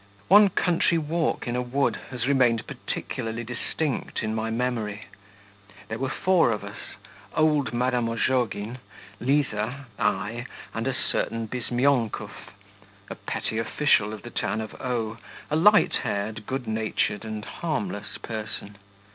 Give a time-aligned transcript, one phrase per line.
[0.29, 5.05] One country walk in a wood has remained particularly distinct in my memory.
[5.89, 6.79] There were four of us,
[7.35, 8.79] old Madame Ozhogin,
[9.19, 12.31] Liza, I, and a certain Bizmyonkov,
[13.11, 15.19] a petty official of the town of O,
[15.51, 18.77] a light haired, good natured, and harmless person.